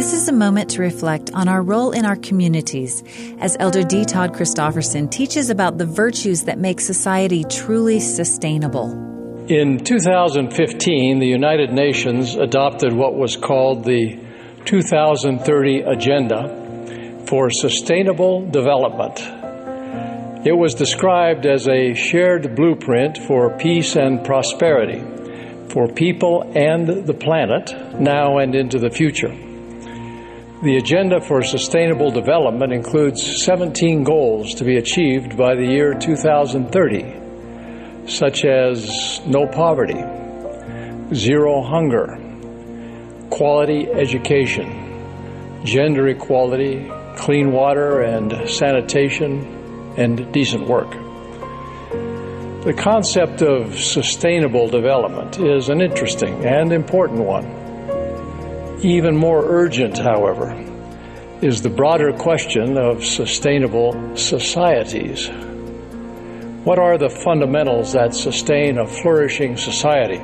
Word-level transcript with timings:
This 0.00 0.14
is 0.14 0.30
a 0.30 0.32
moment 0.32 0.70
to 0.70 0.80
reflect 0.80 1.30
on 1.34 1.46
our 1.46 1.60
role 1.60 1.90
in 1.90 2.06
our 2.06 2.16
communities 2.16 3.04
as 3.38 3.54
Elder 3.60 3.82
D. 3.82 4.06
Todd 4.06 4.32
Christofferson 4.32 5.10
teaches 5.10 5.50
about 5.50 5.76
the 5.76 5.84
virtues 5.84 6.44
that 6.44 6.58
make 6.58 6.80
society 6.80 7.44
truly 7.44 8.00
sustainable. 8.00 8.92
In 9.48 9.84
2015, 9.84 11.18
the 11.18 11.26
United 11.26 11.74
Nations 11.74 12.34
adopted 12.34 12.94
what 12.94 13.14
was 13.14 13.36
called 13.36 13.84
the 13.84 14.18
2030 14.64 15.80
Agenda 15.80 17.26
for 17.26 17.50
Sustainable 17.50 18.48
Development. 18.48 19.18
It 20.46 20.56
was 20.56 20.74
described 20.74 21.44
as 21.44 21.68
a 21.68 21.92
shared 21.92 22.56
blueprint 22.56 23.18
for 23.18 23.54
peace 23.58 23.96
and 23.96 24.24
prosperity 24.24 25.04
for 25.68 25.88
people 25.92 26.50
and 26.54 26.88
the 26.88 27.12
planet 27.12 28.00
now 28.00 28.38
and 28.38 28.54
into 28.54 28.78
the 28.78 28.88
future. 28.88 29.36
The 30.62 30.76
Agenda 30.76 31.22
for 31.22 31.42
Sustainable 31.42 32.10
Development 32.10 32.70
includes 32.70 33.42
17 33.44 34.04
goals 34.04 34.54
to 34.56 34.64
be 34.64 34.76
achieved 34.76 35.34
by 35.34 35.54
the 35.54 35.64
year 35.64 35.94
2030 35.94 37.20
such 38.06 38.44
as 38.44 39.20
no 39.26 39.46
poverty, 39.46 40.04
zero 41.14 41.62
hunger, 41.62 42.18
quality 43.30 43.88
education, 43.90 45.64
gender 45.64 46.08
equality, 46.08 46.92
clean 47.16 47.52
water 47.52 48.02
and 48.02 48.46
sanitation, 48.46 49.94
and 49.96 50.30
decent 50.30 50.68
work. 50.68 50.90
The 52.64 52.74
concept 52.76 53.40
of 53.40 53.78
sustainable 53.78 54.68
development 54.68 55.38
is 55.38 55.70
an 55.70 55.80
interesting 55.80 56.44
and 56.44 56.70
important 56.70 57.20
one. 57.20 57.69
Even 58.82 59.14
more 59.14 59.44
urgent, 59.44 59.98
however, 59.98 60.52
is 61.42 61.60
the 61.60 61.68
broader 61.68 62.14
question 62.14 62.78
of 62.78 63.04
sustainable 63.04 64.16
societies. 64.16 65.28
What 66.64 66.78
are 66.78 66.96
the 66.96 67.10
fundamentals 67.10 67.92
that 67.92 68.14
sustain 68.14 68.78
a 68.78 68.86
flourishing 68.86 69.58
society? 69.58 70.16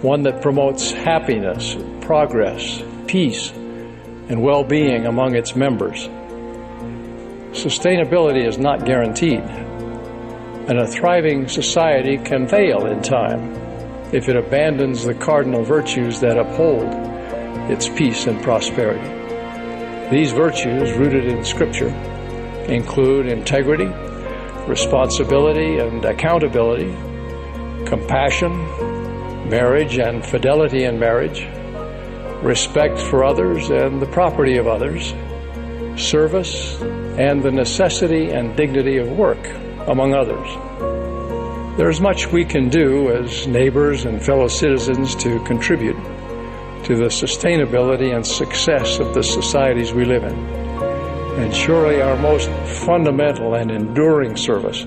One 0.00 0.22
that 0.22 0.40
promotes 0.40 0.92
happiness, 0.92 1.76
progress, 2.00 2.82
peace, 3.06 3.50
and 3.50 4.40
well 4.40 4.64
being 4.64 5.04
among 5.04 5.34
its 5.34 5.54
members. 5.54 6.08
Sustainability 7.52 8.46
is 8.48 8.56
not 8.56 8.86
guaranteed, 8.86 9.40
and 9.40 10.78
a 10.78 10.86
thriving 10.86 11.48
society 11.48 12.16
can 12.16 12.48
fail 12.48 12.86
in 12.86 13.02
time 13.02 13.52
if 14.10 14.26
it 14.30 14.36
abandons 14.36 15.04
the 15.04 15.12
cardinal 15.12 15.64
virtues 15.64 16.18
that 16.20 16.38
uphold 16.38 17.17
its 17.70 17.88
peace 17.88 18.26
and 18.26 18.42
prosperity. 18.42 19.08
These 20.10 20.32
virtues, 20.32 20.92
rooted 20.96 21.26
in 21.26 21.44
Scripture, 21.44 21.88
include 22.68 23.26
integrity, 23.26 23.92
responsibility 24.66 25.78
and 25.78 26.04
accountability, 26.04 26.92
compassion, 27.86 28.52
marriage 29.48 29.98
and 29.98 30.24
fidelity 30.24 30.84
in 30.84 30.98
marriage, 30.98 31.46
respect 32.42 32.98
for 32.98 33.24
others 33.24 33.70
and 33.70 34.00
the 34.00 34.06
property 34.06 34.56
of 34.56 34.66
others, 34.66 35.14
service, 36.00 36.80
and 37.18 37.42
the 37.42 37.50
necessity 37.50 38.30
and 38.30 38.56
dignity 38.56 38.98
of 38.98 39.10
work, 39.10 39.44
among 39.88 40.14
others. 40.14 40.48
There 41.76 41.88
is 41.88 42.00
much 42.00 42.26
we 42.28 42.44
can 42.44 42.68
do 42.68 43.10
as 43.10 43.46
neighbors 43.46 44.04
and 44.04 44.22
fellow 44.22 44.48
citizens 44.48 45.14
to 45.16 45.42
contribute 45.44 45.96
to 46.84 46.96
the 46.96 47.06
sustainability 47.06 48.14
and 48.14 48.26
success 48.26 48.98
of 48.98 49.14
the 49.14 49.22
societies 49.22 49.92
we 49.92 50.04
live 50.04 50.24
in. 50.24 50.38
And 51.38 51.54
surely 51.54 52.00
our 52.00 52.16
most 52.16 52.50
fundamental 52.84 53.54
and 53.54 53.70
enduring 53.70 54.36
service 54.36 54.84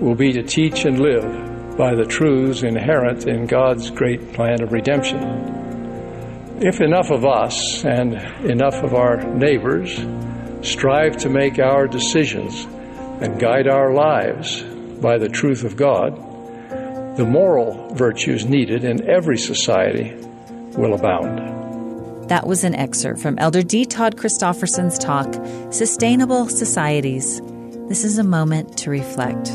will 0.00 0.14
be 0.14 0.32
to 0.32 0.42
teach 0.42 0.84
and 0.84 1.00
live 1.00 1.76
by 1.76 1.94
the 1.94 2.04
truths 2.04 2.62
inherent 2.62 3.26
in 3.26 3.46
God's 3.46 3.90
great 3.90 4.32
plan 4.32 4.62
of 4.62 4.72
redemption. 4.72 5.18
If 6.60 6.80
enough 6.80 7.10
of 7.10 7.24
us 7.24 7.84
and 7.84 8.14
enough 8.44 8.82
of 8.82 8.94
our 8.94 9.22
neighbors 9.22 9.98
strive 10.62 11.16
to 11.18 11.30
make 11.30 11.58
our 11.58 11.86
decisions 11.86 12.66
and 13.22 13.40
guide 13.40 13.66
our 13.66 13.94
lives 13.94 14.62
by 15.00 15.16
the 15.16 15.28
truth 15.28 15.64
of 15.64 15.76
God, 15.76 16.16
the 17.16 17.24
moral 17.24 17.94
virtues 17.94 18.44
needed 18.46 18.84
in 18.84 19.08
every 19.08 19.38
society 19.38 20.14
will 20.76 20.94
abound. 20.94 22.28
That 22.28 22.46
was 22.46 22.62
an 22.64 22.74
excerpt 22.74 23.20
from 23.20 23.38
Elder 23.38 23.62
D. 23.62 23.84
Todd 23.84 24.16
Christofferson's 24.16 24.98
talk, 24.98 25.34
Sustainable 25.72 26.48
Societies. 26.48 27.40
This 27.88 28.04
is 28.04 28.18
a 28.18 28.24
moment 28.24 28.78
to 28.78 28.90
reflect. 28.90 29.50